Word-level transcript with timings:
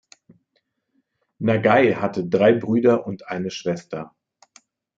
Nagai 1.37 1.93
hatte 1.93 2.25
drei 2.25 2.53
Brüder 2.53 3.05
und 3.05 3.27
eine 3.27 3.51
Schwester. 3.51 4.15